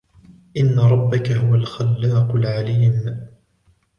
إن 0.57 0.79
ربك 0.79 1.31
هو 1.31 1.55
الخلاق 1.55 2.31
العليم 2.35 3.27